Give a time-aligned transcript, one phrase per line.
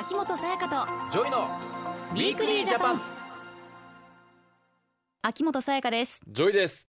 [0.00, 1.48] 秋元才加と JOYの
[2.12, 3.00] Weekly Japan。
[5.22, 6.20] 秋元才加です。
[6.28, 6.86] JOYです。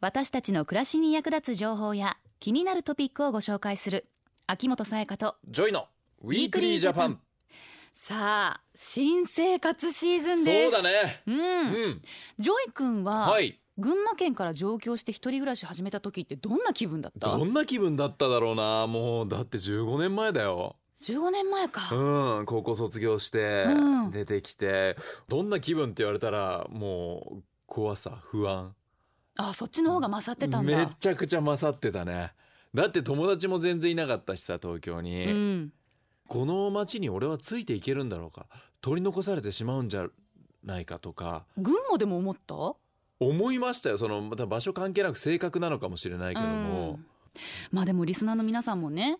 [0.00, 4.06] 私たちの暮らしに役立つ情報や気になるトピックをご紹介する
[4.46, 5.88] 秋元才加と JOYの
[6.22, 7.18] Weekly Japan。
[7.94, 11.22] さあ新生活シーズンそうですだね。
[11.26, 11.42] うん、う
[11.88, 12.02] ん。
[12.38, 13.58] JOY君は、はい。
[13.76, 17.36] 群馬県から上京して一人暮らし始めた時ってどんな気分だった？
[17.36, 18.86] どんな気分だっただろうな。
[18.86, 24.10] もうだって15年前だよ15年前か、うん高校卒業してうん。
[24.10, 24.96] 出てきて
[25.28, 28.74] どんな気分って言われたらもう怖さ不安。
[29.36, 30.78] あそっちの方が勝ってたんだ。
[30.78, 32.32] めちゃくちゃ勝ってたね。
[32.74, 35.72] だって友達も全然いなかったしさ東京に、うん。
[36.28, 38.46] この街に俺はついていけるんだろうか。
[38.80, 40.06] 取り残されてしまうんじゃ
[40.64, 41.44] ないかとか。
[41.56, 42.54] 群馬でも思った？
[43.20, 43.98] 思いましたよ。
[43.98, 47.06] そのまた場所関係なく性格なのかもしれないけども、うん。
[47.70, 49.18] まあでもリスナーの皆さんもね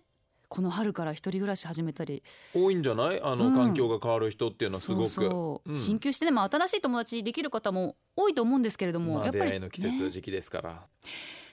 [0.54, 2.22] この春から一人暮らし始めたり。
[2.54, 3.20] 多いんじゃない？
[3.22, 3.54] あの、うん。
[3.54, 5.78] 環境が変わる人っていうのはすごく。
[5.78, 10.10] 進級してね、まあ、新しい友達できる方も多いと思うんですけれども、まあ、やっぱり、出会いの季節、ね。
[10.10, 10.82] 時期ですから。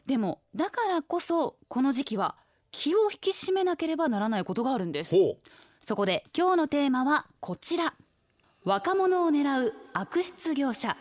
[0.06, 2.36] でもだからこそこの時期は
[2.72, 5.16] 気を引き締めなければならないことがあるんです。
[5.16, 5.38] ほ
[5.82, 7.94] そこで今日のテーマはこちら。
[8.66, 10.98] 若者を狙う悪質業者。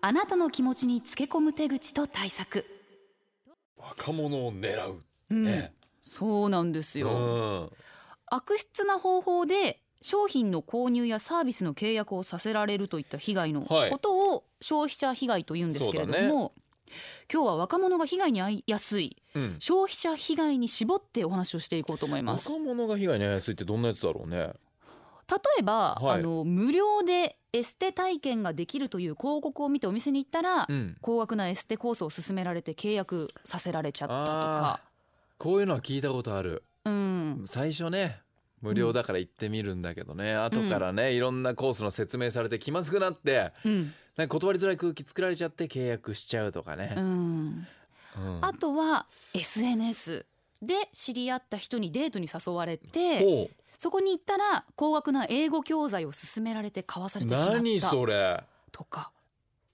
[0.00, 2.64] あなたの気持ちにつけ込む手口と対策、う
[3.78, 5.42] 若者を狙ううん。
[5.42, 5.72] ね、
[6.08, 7.70] そうなんですうよ、ん
[8.30, 13.90] 悪質な方法で商品の購入やサービスの契約をさせられるといった被害のはい。
[13.90, 16.52] ことを消費者被害と言うんですけれども、
[17.32, 19.16] 今日は若者が被害に遭いやすい。
[19.34, 19.56] うん。
[19.58, 22.48] 消費者被害に絞ってお話をしていこうと思います。
[22.48, 24.36] 若者が被害に遭いやすいってどんなやつだろうね。
[24.36, 24.52] 例
[25.58, 26.20] えば、はい。
[26.20, 30.96] あの無料でエステ体験ができるという広告を見てお店に行ったら、うん。
[31.00, 34.80] 高額なエステコースを勧められて契約させられちゃったとか
[35.38, 36.62] こういうのは聞いたことある。
[36.84, 37.44] うん。
[37.46, 38.20] 最初ね
[38.60, 43.92] 無料だから行ってみるんだけどね、後からねいろんなコースの説明されて気まずくなってうん。
[44.16, 46.94] なんか断りづらい空気作られちゃって契約しちゃうとかね。
[46.96, 47.66] う、ん。
[48.16, 48.38] うん。
[48.40, 50.26] あとは SNS
[50.60, 57.52] で知り合った人にデートに誘われてほそこに行ったら高額な英語教材を勧められて買わさうれてしまった。
[57.58, 58.42] 何それ。
[58.72, 59.12] とか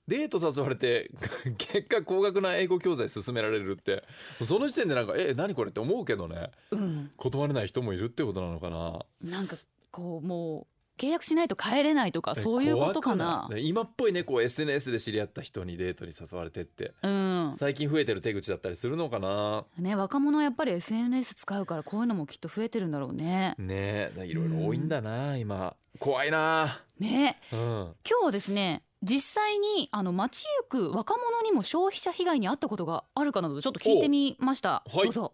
[0.07, 1.11] デート誘われて
[1.57, 4.05] 結果高額な英語教材勧められるって。
[4.45, 6.51] その時点でなんかえ何これって思うけどね。
[6.71, 7.11] うん。
[7.17, 9.05] 断れない人もいるってことなのかな。
[9.23, 9.57] なんか
[9.91, 10.67] こうもう
[11.01, 13.47] 契約しないと帰れないとかそういうことかな。
[13.49, 13.69] 怖くい？
[13.69, 16.93] 今っぽいねこう SNS で知り合った人にデートに誘われてって。
[17.03, 17.55] うん。
[17.59, 19.65] 最近増えてる手口だったりするのかな。
[19.79, 23.55] ね若者はやっぱり SNS 使うからこういうのもきっと増えてるんだろうね。
[23.59, 25.75] ねえいろいろ多いんだな、今。
[25.99, 26.83] 怖いな。
[27.01, 27.41] ね。
[27.53, 27.59] うん。
[27.59, 34.83] 今日はですね実際にあの街行く若者にも消費者被害に遭ったことがあるかなどちょっと聞いてみました。
[34.87, 35.05] おはい。
[35.05, 35.33] どうぞ。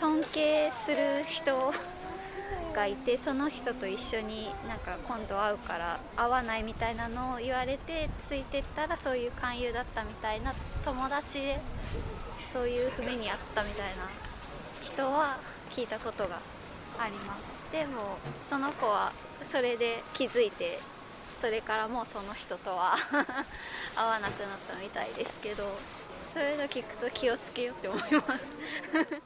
[0.00, 1.72] 尊敬する人
[2.74, 10.52] がいてその人と一緒になんか今度会うから会わないみたいなのを言われてついてったらそういう勧誘だったみたいな
[10.84, 11.60] 友達で
[12.52, 14.08] そういう不目にあったみたいな
[14.82, 15.38] 人は
[15.70, 16.40] 聞いたことが
[16.98, 18.18] ありますでも
[18.48, 19.12] その子は
[19.50, 20.78] それで気づいて
[21.40, 22.96] それからもうその人とは
[23.94, 25.64] 会わなくなったみたいですけど
[26.32, 28.46] そういうの聞くと気をつけようって思います。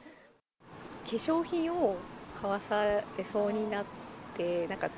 [1.03, 1.97] 化粧品を
[2.39, 3.85] 買わされそうになっ
[4.37, 4.89] てなんか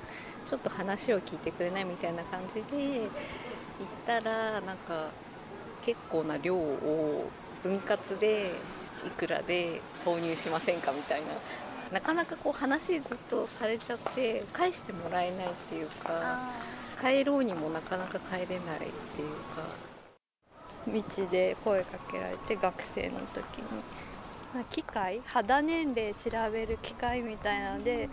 [0.46, 3.10] ちょっと話を聞いてくれないみたいな感じで行っ
[4.06, 5.08] たらなんか
[5.82, 7.30] 結構な量を
[7.64, 8.52] 分割で
[9.06, 11.28] いくらで購入しませんかみたいな。
[11.92, 16.50] なかなかこう話ずっとされちゃって返してもらえないっていうか
[17.04, 19.68] 帰ろうにもなかなか帰れないっていうか
[20.88, 23.84] 道で声かけられて学生の時に。
[24.54, 28.10] な機械肌年齢調べる機械みたいなので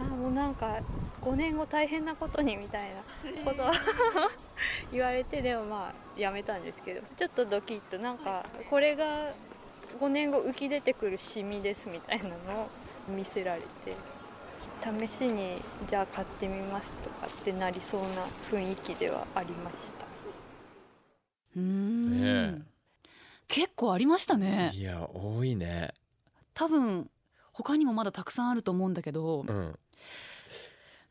[0.00, 0.80] あもうなんか
[1.22, 3.72] 5年後大変なことにみたいなことは
[4.90, 9.30] 言われてでもまあやめたんですけどちょっとドキッとなんかこれが
[10.00, 12.68] 5年後浮き出てくるシミですみたいなのを
[13.08, 13.94] 見せられて
[14.82, 18.08] 試しにじゃあ買ってみますとかってなりそうな
[18.50, 20.06] 雰囲気ではありました。
[21.56, 22.62] うーん、ね
[23.46, 24.72] 結構ありましたね。
[24.74, 25.94] いや多いね。
[26.54, 27.10] 多分
[27.52, 29.78] 他にもまだたくさんあると思うんだけどうん。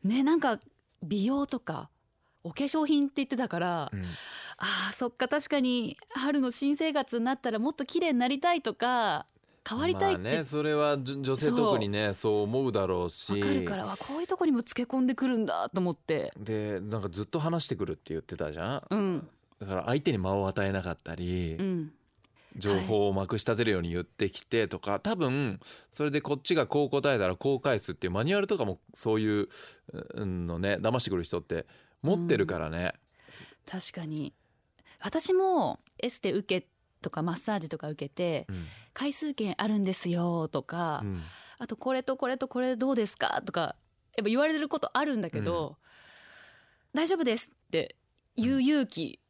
[0.04, 0.58] ねなんか
[1.02, 1.88] 美容とか
[2.44, 4.04] お化粧品って言ってたから、うん。
[4.58, 9.26] あーそっか確かに春の新生活になったらもっと綺麗になりたいとか
[9.68, 10.22] 変わりたいって。
[10.22, 12.42] まあねそれはじ女性特にねそう。
[12.42, 13.32] 思うだろうし。
[13.32, 16.32] わかるからはこういうとこにもつけ込んでくるんだと思って。
[16.38, 18.82] でなんかずっと話してくるって言ってたじゃん。
[18.90, 19.28] うん。
[19.60, 21.92] だから相手に間を与えなかったり、うん。
[22.56, 25.58] 情報をまくし立てるように言ってきてとか、多分
[25.90, 29.48] それでこっちがこう答えたらこう返すっていうマニュアルとかもそういう
[30.14, 31.66] うんのね騙してくる人って
[32.02, 32.92] 持ってるからね。
[33.66, 34.34] 確かに。
[35.00, 36.66] 私もエステ受け
[37.02, 38.64] とかマッサージとか受けてうん
[38.94, 41.22] 回数券あるんですよとか、うん
[41.58, 43.40] あとこれとこれとこれどうですか？
[43.46, 43.60] とか
[44.16, 45.76] やっぱ言われることあるんだけど、
[46.92, 47.94] 大丈夫ですって
[48.36, 49.20] 言う勇気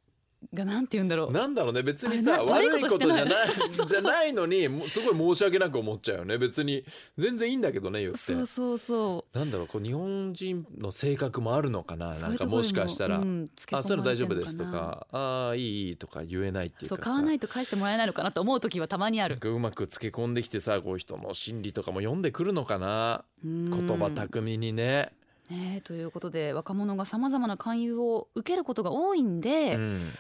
[0.55, 1.83] がなんて言うんだろう、なんだろうね。
[1.83, 3.49] 別にさ悪いこととじゃない
[3.89, 6.39] じゃないのにもうすごい申し訳なく思っちゃうよね。
[6.39, 6.85] 別に
[7.17, 8.19] 全然いいんだけどね言って。
[8.19, 15.07] そうそうそなんだろうこう日本人の性格もあるのかなうなんかもしかしたら、うんあそういうの大丈夫ですとか。
[15.11, 16.97] ああいいいいとか言えないっていうかさ。
[16.97, 19.39] そう買わないと返してもらえないのかなと思う時はたまにある。
[19.43, 23.25] うまくつけ込んできてさこう人の心理とかも読んでくるのかな。
[23.45, 25.13] 言言葉巧みにね、
[25.51, 30.11] ねえということで若者がさまざまな勧誘を受けることが多いんで、うん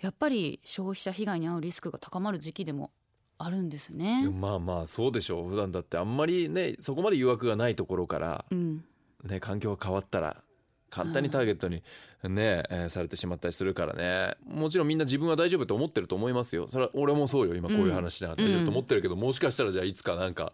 [0.00, 2.90] やっぱり消費者被害に遭うリスクが高まる時期でも
[3.36, 4.28] あるんですね。
[4.28, 5.48] まあまあそうでしょう。
[5.48, 8.84] 普段だってあんまりねそこまで誘惑がないところから、うん、
[9.24, 10.42] ね、環境が変わったら
[10.90, 11.82] 簡単にターゲットに
[12.24, 14.34] ね、えーされてしまったりするからね。
[14.44, 16.66] もちろんみんな自分は大丈夫と思ってると思いますよ。
[16.68, 17.54] それは俺もそうよ。
[17.54, 20.52] 今こういう話しながら大丈夫と思ってるけど、もしかしたらじゃあいつかなんか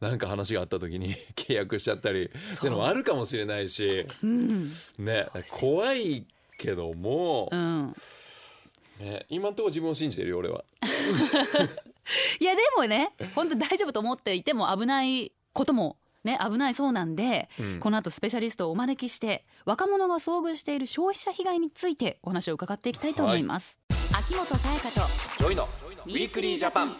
[0.00, 4.06] なんか話があった時に 契約しちゃったりっていうのもあるかもしれないし。
[4.22, 6.26] うん、ね怖い
[6.56, 7.94] けどもう、ん、
[9.00, 10.64] ね、今んところ自分を信じてるよ俺は。
[12.38, 23.78] いやでもね本当に大丈夫と思っていても危ないこともね危ないそうなんで、うんこの後スペシャリストをお招きして若者が遭遇している消費者被害についてお話を伺っていきたいと思います。
[24.16, 25.06] 秋元才加と
[25.38, 25.68] JOYの
[26.06, 26.96] Weekly Japan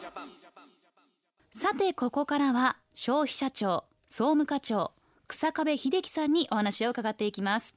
[1.52, 4.92] さてここからは消費者庁総務課長
[5.28, 7.74] 日下部英紀さんにお話を伺っていきます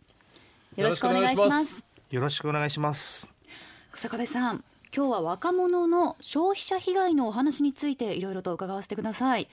[0.75, 3.37] よろしくお願いしますよろしくお願いします。
[3.98, 4.64] 草壁さん
[4.96, 9.50] 今日は若者の消費者被害のお話についていろいろと伺わせてください。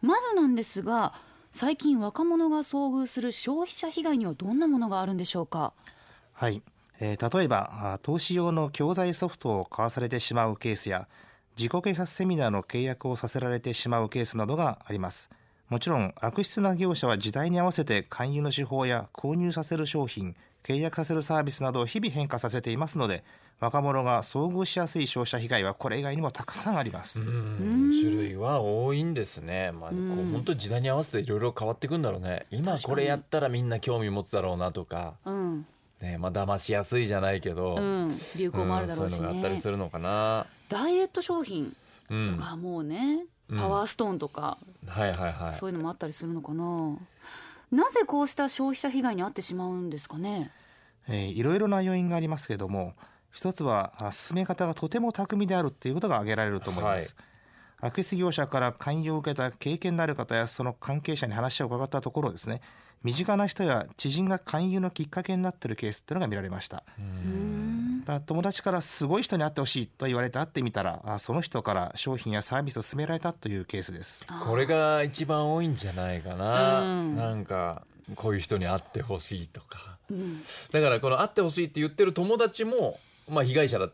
[0.00, 1.12] まずなんですが
[1.50, 5.74] 最近若者が遭遇する消費者被害にはどんなものがあるんでしょうか？
[6.32, 6.62] はい、
[7.00, 11.06] えー例えば投資用の教材ソフトを買わされてしまうケースや
[11.58, 15.28] 自己啓発セミナーの契約をさせられてしまうケースなどがあります。
[15.68, 23.24] もちろん悪質な業者は時代に合わせて勧誘の手法や購入させる商品契約させるサービスなどを日々変化させていますので
[23.60, 32.46] 若者が遭遇しやすい消費者被害はこれ以外にもたくさんあります、うん種類は多いんですね、まあ、こう本当に時代に合わせていろいろ変わっていくんだろうね。
[32.50, 35.66] 今これやったらみんな興味持つだろうなとか、うん、
[36.00, 41.76] ねまあ騙しやすいじゃないけど、うん、流行もあるだろうしんそういうのがあったりねするのかな、ダイエット商品
[42.10, 43.58] うん、とかもうね、うん。
[43.58, 45.54] パワーストーンとか、はいはいはい。
[45.54, 46.96] そういうのもあったりするのかな
[47.72, 50.50] なぜこうした消費者被害に遭ってしまうんですかね？
[51.08, 52.94] えーいろいろな要因がありますけれども
[53.32, 57.16] 一つはあ進め方がとても巧みであるっていうことが挙げられると思います、
[57.80, 62.60] 悪質業者から勧誘を受けた経験のある方やその関係者に話を伺ったところですね
[63.02, 66.84] 身近な人や知人が勧誘のきっかけになっているケースっていうのが見られました
[68.26, 74.26] 友達からすごい人に会ってほしいと言われて会ってみたらあその人から商品やサービスを勧められたというケースです。
[74.44, 77.16] これが一番多いんじゃないかな、うん。
[77.16, 77.84] なんか
[78.16, 79.98] こういう人に会ってほしいとか。
[80.10, 80.42] うん。
[80.72, 83.88] だからこの会ってほしいって言ってる友達もまあ被害者だ、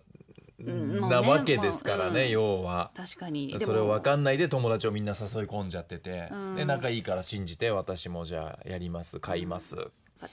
[0.58, 2.90] なわけですからね、要は。
[2.96, 3.54] 確かに。
[3.60, 6.56] それを分かんないで友達をみんな誘い込んじゃってて、うん。
[6.56, 9.76] で仲いいから信じて私もじゃあやります買います、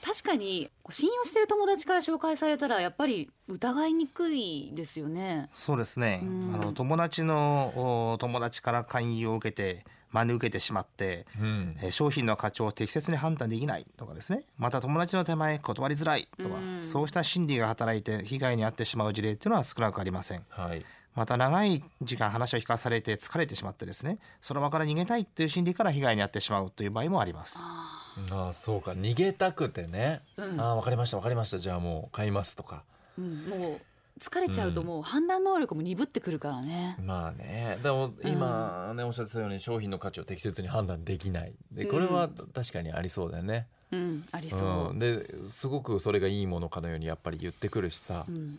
[0.04, 5.48] 確かに信用してる友達から紹介されたらやっぱり疑いにくいですよね。
[5.52, 6.54] そうですね、うん。
[6.54, 11.76] あの友達のお友達から勧誘を受けて真似受けてしまってうん。
[11.80, 14.44] えー商品の価値を適切に判断できないとかですね。
[14.58, 16.82] また友達の手前断りづらいとか、うん。
[16.82, 20.44] そうした心理が働いて被害に遭ってしまう事例っていうのは少なくありません。
[20.48, 20.84] はい。
[21.14, 24.18] また長い時間話を聞かされて疲れてしまってですね。
[24.42, 27.56] その場から逃げたいっていう心理から被害に遭ってしまうという場合もあります。
[27.58, 27.95] あ
[28.30, 28.92] ああそうか。
[28.92, 30.60] 逃げたくてね、うん。
[30.60, 31.58] ああ分かりました分かりました。
[31.58, 32.84] じゃあもう買いますとか。
[33.18, 33.48] ーうん。
[33.48, 33.80] もう
[34.18, 36.96] 疲れちゃうともう判断能力も鈍ってくるからね。
[37.02, 37.78] まあね。
[37.82, 41.54] でも今ね、おっしゃってたように商品の価値を適切に判断できない。
[41.70, 44.94] でこれは確かにありそうだよね、うん、ありそう。
[44.94, 48.58] ん、ですごくそれがいいものかのようにやっぱり言ってくるしさ、うん。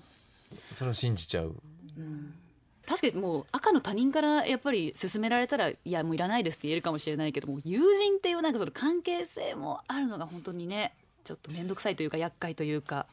[0.72, 1.56] それを信じちゃう。
[1.98, 2.34] うん
[2.88, 10.94] 確かにもう赤の他人からやっぱり勧められたらいやもういらないですって言えるかもしれないけども友人っていうなんかその関係性もあるのが本当にね
[11.26, 13.06] ちょっと面倒くさいというか厄介というか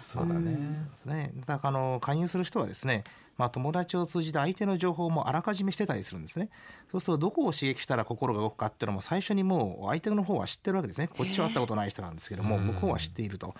[0.00, 1.32] そうだね、そうですね。
[1.46, 3.04] だからあの勧誘する人はですね
[3.36, 6.50] まあ、友達を通じて相手の情報もあらかじめしてたりするんですね。
[6.90, 11.06] そうするとどこを刺激したら心が動くかっていうのも最初にもう相手の方は知ってるわけですね。
[11.06, 13.54] こっちは会ったことない人なんですけどもうん向こうは知っていると。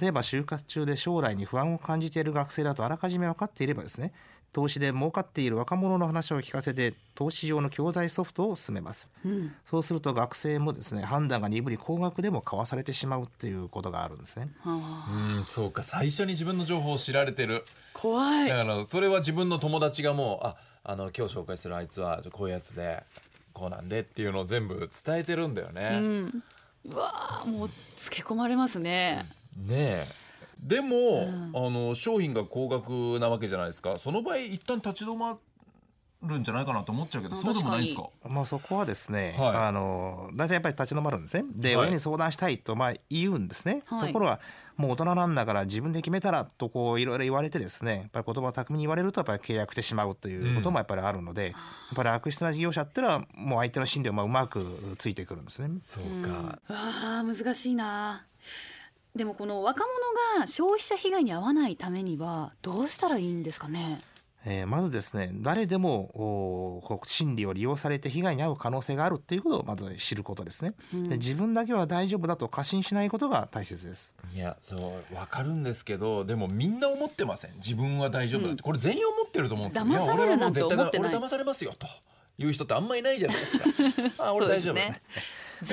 [0.00, 4.12] 例えば就活中で将来に不安を感じている学生だとあらかじめ分かっていればですね
[4.52, 9.08] 投資で儲かっている若者の話を聞かせて投資用の教材ソフトを進めます。
[9.24, 9.52] うん。
[9.64, 14.48] そうすると学生もですね判断が鈍り高額でも買わされてしまうっていうことがあるんですね。
[14.64, 15.82] あうーんそうか。
[15.82, 17.64] 最初に自分の情報を知られてる。
[17.92, 18.48] 怖い。
[18.48, 23.02] だからそれは自分の友達がもうああの今日紹介するあいつはこういうやつで
[23.52, 26.42] こうなんでっていうのを全部伝えてるんだようね、ん。
[26.86, 29.26] うわーもうつけ込まれますね。
[29.56, 30.06] ねえ
[30.62, 31.52] でも、うん。
[31.54, 33.98] あの商品が高額なわけじゃないですか。
[33.98, 35.38] その場合一旦立ち止ま
[36.22, 38.10] るんじゃないかなと思っちゃうけどうんそうでもないですか？
[38.28, 39.56] まあそこはですね、はい。
[39.56, 41.44] あの大体やっぱり立ち止まるんですね。
[41.54, 41.86] で、はい。
[41.86, 44.08] 親に相談したいとまあ言うんですね、はい。
[44.08, 44.40] ところが
[44.76, 51.54] もう大人なんだから自分で決めたらとこういろいろ言われてですねやっぱり言葉を巧みに言われるとやっぱり契約してしまうということもやっぱりあるので、やっ
[51.96, 55.70] ぱり悪質な事業者っていうのはもう相手の心理をまあうまくついてくるんですね。
[55.84, 56.22] そううん。
[56.22, 58.26] か、あー難しいな
[59.14, 59.84] でもこの若
[60.34, 64.00] 者が消費者被害に遭わないためにはどうしたらいいんですかね？
[64.46, 71.08] えーまずですね誰でもおこう心理を利用されて被害に遭う可能性があるっていうことをまず知ることですね、うん。
[71.10, 74.14] で自分だけは大丈夫だと過信しないことが大切です。
[74.32, 77.54] いやそうわかるんですけどでもみんな思ってません。
[77.56, 78.58] 自分は大丈夫だって、うん。
[78.62, 79.84] これ全員思ってると思うんですよ。
[79.84, 81.14] 騙されるなんて思ってない。
[81.14, 81.86] 俺騙されますよと
[82.38, 84.24] いう人ってあんまいないじゃないですか。
[84.28, 85.02] あ俺大丈夫だ、そうですね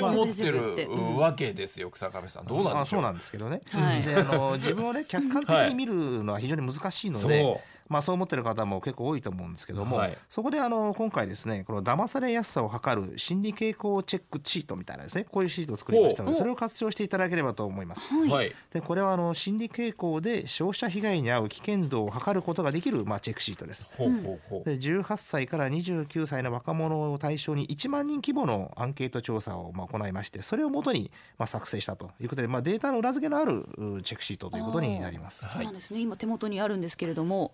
[0.02, 2.46] 思ってるわけですよ草壁さん。
[2.46, 2.76] どうなんでしょう？
[2.76, 4.02] まあそうなんですけどね、はい。
[4.02, 10.18] であの自分をね客観的に見るのは非常に難しいので、まあ、そう思ってる方も結構多いと思うんですけども、はい。
[10.30, 18.08] そこであの今回ですねこの騙されやすさを測る心理傾向チェックシートみたいなですねこういうシートを作りましたのでそれを活用していただければと思います。
[18.14, 23.88] はい、はいでこれはあの心理傾向で消費者被害に遭う危険度を測ることができる、まあ、チェックシートです。
[23.98, 24.64] ほうほうほう。
[24.64, 35.48] で18歳から29歳の若者を対象に1万人規模のアンケート調査をまあ行いましてそれをもとにまあ作成したということで、まあ、データの裏付けのあるうチェックシートということになります。
[35.48, 36.00] そうなんですね。
[36.00, 37.54] 今手元にあるんですけれども、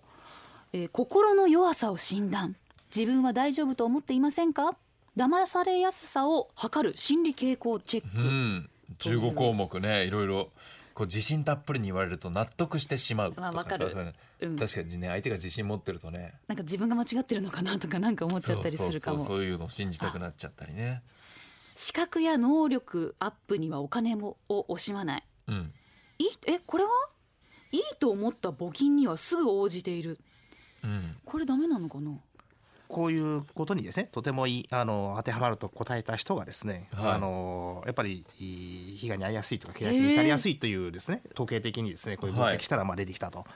[0.74, 2.56] えー心の弱さを診断。
[2.94, 4.76] 自分は大丈夫と思っていませんか？
[5.16, 8.70] 騙されやすさを測る心理傾向チェック、うん。
[8.98, 10.04] 15項目ね。
[10.04, 10.50] いろいろ
[10.94, 13.88] こう自信たっぷりに言われると納得してしまうとかさまあわかる。
[13.92, 14.56] そうん。
[14.58, 16.34] 確かにね相手が自信持ってるとね。
[16.48, 19.20] なんか自分が間違ってるのかなとかなんか思っちゃったりするかも。
[19.20, 21.02] そういうのを信じたくなっちゃったりね。
[21.76, 25.24] 資格や能力アップにはお金もを惜しまない。
[25.46, 25.72] うん。
[26.18, 26.90] いいえこれは？
[27.70, 30.18] いいと思った募金にはすぐ応じている
[30.84, 31.16] うん。
[31.24, 32.12] これダメなのかな？
[32.86, 37.12] こういうことにですねとてもいいあの当てはまると答えた人がですね、はい。
[37.12, 43.46] あのやっぱりいい被害に遭いやすいとか契約に至りやすいというですね統計的にですねこういう分析したらまあ出てきたと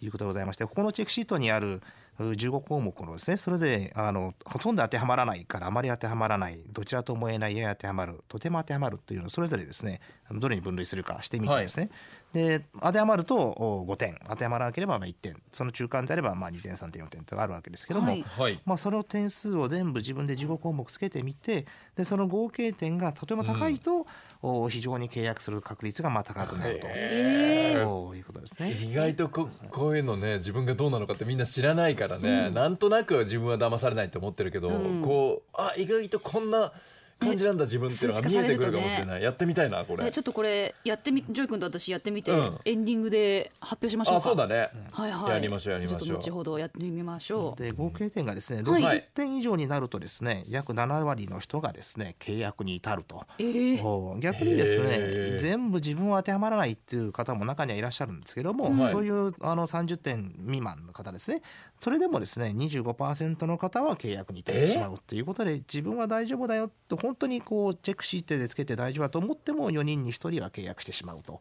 [0.00, 1.82] いうことでございまして、ここのチェックシートにある
[2.20, 10.00] う15項目のですねそれであのほとんど当てはまらないからあまり当てはまらないどちらとも言えないやや当てはまるとても当てはまるというのをそれぞれですね
[10.32, 11.90] どれに分類するかしてみてですね、
[12.32, 14.18] で当てはまるとお5点。
[14.28, 15.40] 当てはまらなければまあ1点。
[15.52, 18.22] その中間であればまあ2点3点4点とあるわけですけども、はい。
[18.22, 18.60] はい。
[18.66, 21.66] まあ、その点数を全部自分で15項目つけてみて
[21.96, 24.06] でその合計点がとても高いと、
[24.42, 28.72] お非常に契約する確率がまあ高くなると、いうことですね。
[28.72, 35.02] 意外とここういうのね自分がどうなのかってみんな知らないからね、なんとなく自分は騙されないって思ってるけど、うん。
[35.02, 36.72] こうあ意外とこんな
[37.18, 40.06] 感じなんだ自分っていうのが見えてくるかもしれない、やってみたいなこれ。
[40.06, 42.58] えちょっとこれやってみ JOY君と私やってみて、うん。
[42.64, 45.30] エンディングで発表しましょうあかそうだね、はいはい。
[45.32, 46.00] やりましょうやりましょう。
[46.00, 48.82] ちょっと後ほどやってみましょう、で合計点がですねはい。
[48.82, 53.26] 60点以上になるとですね約7割の人がですね契約に至ると。
[53.38, 53.76] え
[54.20, 58.92] 逆にですね全部自分は当てはまらないっていう方も中にはいらっしゃるんですけども、はい。
[58.92, 61.42] そういうあの30点未満の方ですね
[61.80, 71.40] それでもですね25%の方は契約に至ってしまうっていうことで自分は大丈夫だよと本当にこうチェックシートでつけて大丈夫だと思っても4人に1人は契約してしまうと。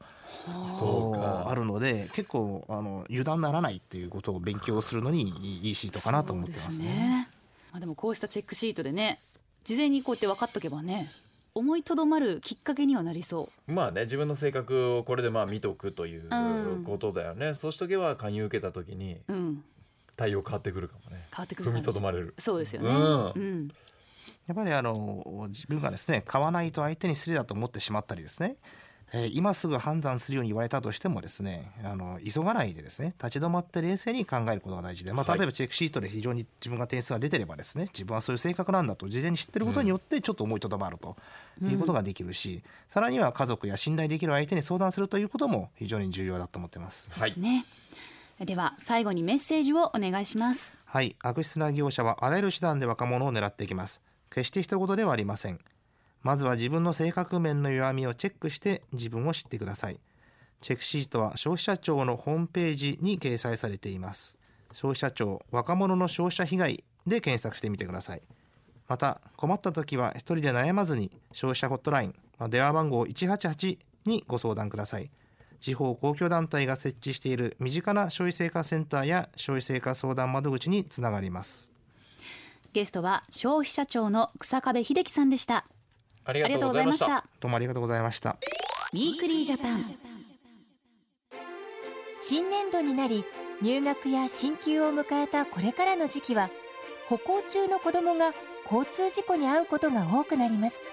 [0.79, 1.49] そうか。
[1.49, 6.85] あるので結構あの油断ならないっていうことを勉強するのにいいシートかなと思ってますね。
[6.85, 7.29] ね。
[7.71, 9.19] まあ、でもこうしたチェックシートでね
[9.63, 11.11] 事前にこうやって分かっとけばね
[11.53, 16.35] 思いとどまるきっかけにはなりそまあね自分の性格をこれでまあ見とくというう
[16.79, 19.63] んことだよね、そうしとけば勧誘受けた時にううん
[20.17, 21.25] 対応変わってくるかもね。
[21.31, 22.33] 変わってくる踏みとどまれる。
[22.39, 22.89] そうですよね。
[22.89, 23.31] うん。
[23.35, 23.71] うん
[24.47, 28.55] やっぱりあの自分がですね買わないと相手に失礼だと思ってしまったりですね、
[29.13, 35.37] えー今すぐ判断するように言われたとしてもですねあの急がないでですね立ち止まって冷静に考えることが大事で、まあ、はい。
[35.37, 41.17] 例えばチェックシートで非常に自分が点数が出てればですね自分はそういう性格なんだと事前に知ってることによってちょっと思いとどまると
[41.61, 47.11] いうことができるし、さらには家族や信頼できる相手に相談するということも非常に重要だと思ってます。
[47.11, 47.29] はい。
[47.29, 47.65] ですね
[48.45, 54.01] では最後にメッセージをお願いしますはい、悪質な業者はあらゆる手段で若者を狙っていきます。
[54.29, 55.59] 決して一言ではありません。
[56.23, 59.99] まずは自分の性格面の弱みをチェックして自分を知ってください。
[60.61, 64.39] チェックシートは消費者庁のホームページに掲載されています。
[64.71, 68.21] 消費者庁若者の消費者被害で検索してみてください
[68.87, 72.15] また困った時は一人で悩まずに消費者ホットライン
[72.49, 75.09] 電話番号188にご相談ください
[75.59, 81.71] 地方公共団体が設置している身近な消費生活センターや消費生活相談窓口につながります。
[82.73, 85.65] ゲストは消費者庁の日下部英紀さんでした。
[86.25, 87.25] ありがとうございました。
[87.39, 88.37] どうもありがとうございました。
[88.93, 89.85] Weekly Japan。
[92.19, 93.23] 新年度になり
[93.61, 96.49] 入学や進級を迎えたこれからの時期は
[97.07, 98.33] 歩行中の子どもが
[98.69, 100.83] 交通事故に遭うことが多くなります。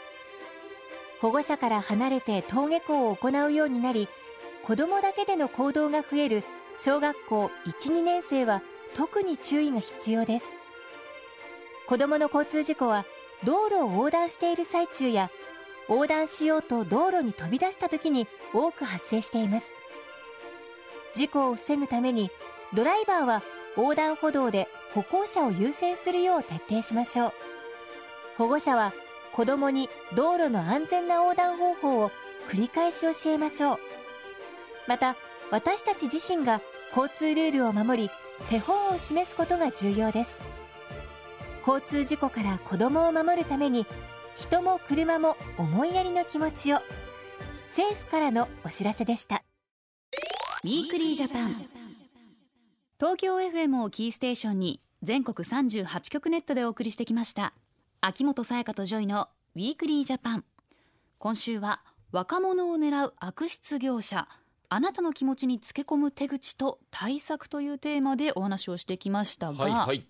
[1.21, 4.09] 保護者から離れて登下校を行うようになり
[4.67, 6.43] 子どもだけでの行動が増える
[6.79, 8.63] 小学校12年生は
[8.95, 10.47] 特に注意が必要です。
[11.87, 13.05] 子どもの交通事故は
[13.45, 15.31] 道路を横断している最中や
[15.89, 19.75] 横断しようと道路に飛び出した時に多く発生しています。
[21.13, 22.31] 事故を防ぐために
[22.73, 23.43] ドライバーは
[23.77, 27.33] 横断歩道で歩行者を優先するよう徹底しましょう。
[28.39, 28.95] 保護者は
[29.35, 32.11] 子供に道路の安全な横断方法を
[32.49, 33.94] 繰り返し教えましょう。
[34.87, 35.17] また
[35.51, 36.61] 私たち自身が
[36.97, 38.11] 交通ルールを守り
[38.49, 40.41] 手本を示すことが重要です。
[41.67, 43.87] 交通事故から子供を守るために
[44.37, 46.81] 人も車も思いやりの気持ちを
[47.69, 49.43] 政府からのお知らせでした。
[50.65, 51.55] Weekly Japan。
[52.99, 57.55] 東京 FM をキーステーションに全国38局ネットでお送りしてきました。
[58.01, 60.45] 秋元才加と JOYの Weekly Japan。
[61.19, 61.81] 今週は
[62.13, 64.29] 若者を狙う悪質業者
[64.69, 70.07] あなたの気持ちにつけ込む手口と対策というテーマでお話をしてきましたが、はいはい。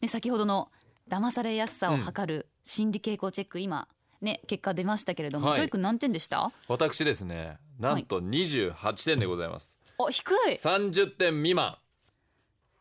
[0.00, 0.68] ね、先ほどの
[1.08, 3.88] 騙されやすさを測る心理傾向チェック、今
[4.20, 5.56] ね結果出ましたけれども、はい。
[5.56, 6.52] JOY君何点でした？
[6.68, 10.52] 私ですねなんと28点でございます、お低い。
[10.54, 11.78] 30点未満。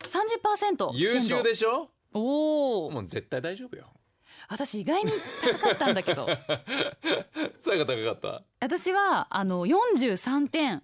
[0.02, 1.90] 30%優秀でしょ？
[2.14, 3.86] おおもう絶対大丈夫よ
[4.48, 6.28] 私意外に高かったんだけど。
[7.60, 8.44] それが高かった？
[8.60, 10.84] 私はあの43点。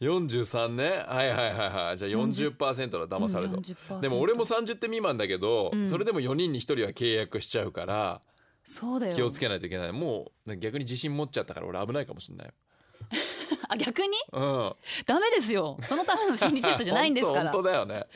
[0.00, 1.04] 43ね。
[1.08, 1.98] はいはいはいはい。
[1.98, 5.88] じゃあ40%だ騙されると、40%でも俺も30点未満だけど、うん。
[5.88, 8.20] それでも4人に1人は契約しちゃうから
[8.64, 9.14] そうだよ。
[9.16, 9.92] 気をつけないといけない。
[9.92, 12.52] もう逆に自信持っちゃったから俺危ないかもしれないよ。
[13.68, 14.08] あ逆に？
[14.32, 14.74] うん。
[15.06, 15.78] ダメですよ。
[15.82, 17.52] そのための心理テストじゃないんですから。
[17.52, 18.06] 本当だよね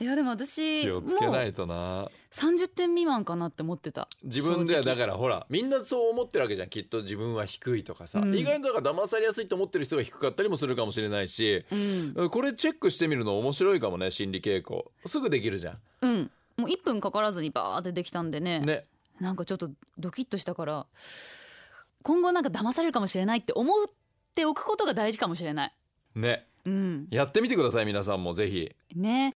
[0.00, 2.08] いやでも私気をつけなもいうとな。
[2.32, 4.08] 30点未満かなって思ってた。
[4.24, 8.36] 自分ではだからほらみんなそう思ってるわけじゃんきっと自分は低いとかさ、うん。
[8.36, 12.30] 意外とだから騙されやすいと思ってる人が低かったりもするかもしれないし、うん。
[12.30, 14.90] これチェックしてみるの面白いかもね心理傾向。
[15.06, 16.30] すぐできるじゃうん。
[16.56, 18.58] もう1分かからずにバーってできたんでね。
[18.58, 18.86] んね。
[19.20, 20.86] なんかちょっとドキッとしたから
[22.02, 23.86] 今後なんか騙されるかもしれないって思っ
[24.34, 25.74] ておくことが大事かもしれない。
[26.16, 26.46] ね。
[26.64, 27.06] うん。
[27.10, 28.72] やってみてください皆さんもぜひ。
[28.94, 29.34] ね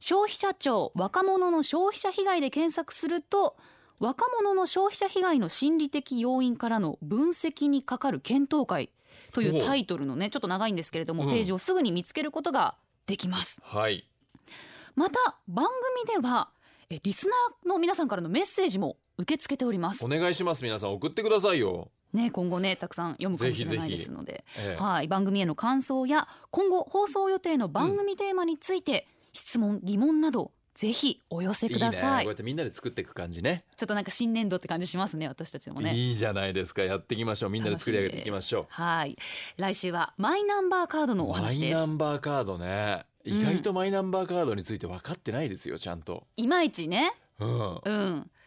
[0.00, 3.56] 消費者庁若者の消費者被害で検索すると
[3.98, 8.90] 若者の消費者被害の心理的要因からの分析にかかる検討会
[9.32, 11.30] というタイトルのねちょっと長いんですけれども、うん。
[11.30, 13.60] ページをすぐに見つけることができます。
[13.64, 14.08] はい。
[14.94, 15.66] また番
[16.06, 16.50] 組では
[16.90, 20.04] えリスナーの皆さんからのメッセージも受け付けております。
[20.04, 20.62] お願いします。
[20.62, 24.44] 皆さん送ってくださいよ、ね今後ねたくさん読むかもしれないですので。
[24.58, 24.82] ええ。
[24.82, 31.70] はい、番組への感想や今後放送予定の番組テーマについて、質問疑問などぜひお寄せい。
[31.70, 31.80] いね。
[31.80, 33.64] こくださいうやってみんなで作っていく感じね。
[33.76, 35.92] ちょっとなんか新年度って感じしますね私たちもね。
[35.92, 36.82] いいじゃないですか。
[36.82, 37.50] やっていきましょう。
[37.50, 38.66] みんなで作り上げていきましょう。
[38.68, 39.16] はい。
[39.56, 41.78] 来週はマイナンバーカードのおマ話です。
[41.78, 43.02] イナンバーカードね。
[43.02, 47.12] うん意外とマイナンバーカードについて分かってないですよちゃんと、いまいちね。
[47.38, 48.16] うん、うん。
[48.16, 48.37] まあ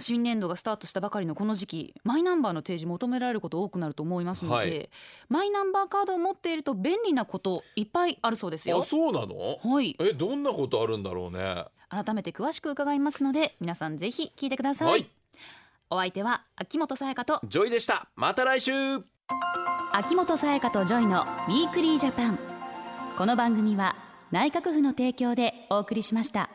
[0.00, 4.90] 新年度がスタートしたばかりのこの時期マイナンバーの提示求められること多くなると思いますので、はい。
[5.28, 8.78] マイナンバーカードを持っていると便利なこといっぱいあるそうですよ。
[8.78, 9.58] あそうなの？
[9.62, 9.96] はい。
[10.00, 11.64] えどんなことあるんだろうね？
[11.88, 15.10] 改めて詳しく伺いますので皆さんぜひ聞いてください、はい。
[15.90, 18.08] お相手は秋元才加と JOYでした。
[18.16, 18.72] また来週。
[19.92, 22.38] 秋元さやかと JOYの Weekly Japan。
[23.16, 23.96] この番組は
[24.30, 26.50] 内閣府の提供でお送りしました